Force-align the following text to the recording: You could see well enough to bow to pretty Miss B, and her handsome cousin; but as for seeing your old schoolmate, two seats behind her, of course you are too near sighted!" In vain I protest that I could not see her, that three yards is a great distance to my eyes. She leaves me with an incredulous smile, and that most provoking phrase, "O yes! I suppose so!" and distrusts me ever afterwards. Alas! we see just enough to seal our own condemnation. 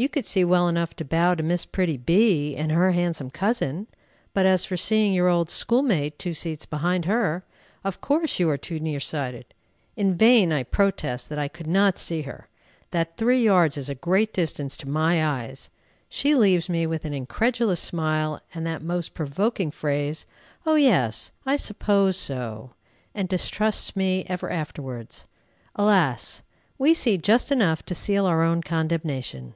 You 0.00 0.08
could 0.08 0.26
see 0.26 0.44
well 0.44 0.68
enough 0.68 0.94
to 0.94 1.04
bow 1.04 1.34
to 1.34 1.42
pretty 1.72 1.94
Miss 1.96 2.06
B, 2.06 2.54
and 2.56 2.70
her 2.70 2.92
handsome 2.92 3.30
cousin; 3.30 3.88
but 4.32 4.46
as 4.46 4.64
for 4.64 4.76
seeing 4.76 5.12
your 5.12 5.26
old 5.26 5.50
schoolmate, 5.50 6.20
two 6.20 6.34
seats 6.34 6.64
behind 6.64 7.06
her, 7.06 7.42
of 7.82 8.00
course 8.00 8.38
you 8.38 8.48
are 8.48 8.56
too 8.56 8.78
near 8.78 9.00
sighted!" 9.00 9.46
In 9.96 10.14
vain 10.14 10.52
I 10.52 10.62
protest 10.62 11.28
that 11.30 11.38
I 11.40 11.48
could 11.48 11.66
not 11.66 11.98
see 11.98 12.22
her, 12.22 12.46
that 12.92 13.16
three 13.16 13.42
yards 13.42 13.76
is 13.76 13.88
a 13.88 13.96
great 13.96 14.32
distance 14.32 14.76
to 14.76 14.88
my 14.88 15.24
eyes. 15.26 15.68
She 16.08 16.36
leaves 16.36 16.68
me 16.68 16.86
with 16.86 17.04
an 17.04 17.12
incredulous 17.12 17.80
smile, 17.80 18.40
and 18.54 18.64
that 18.68 18.82
most 18.82 19.14
provoking 19.14 19.72
phrase, 19.72 20.26
"O 20.64 20.76
yes! 20.76 21.32
I 21.44 21.56
suppose 21.56 22.16
so!" 22.16 22.70
and 23.16 23.28
distrusts 23.28 23.96
me 23.96 24.24
ever 24.28 24.48
afterwards. 24.48 25.26
Alas! 25.74 26.42
we 26.78 26.94
see 26.94 27.18
just 27.18 27.50
enough 27.50 27.84
to 27.86 27.96
seal 27.96 28.26
our 28.26 28.44
own 28.44 28.62
condemnation. 28.62 29.54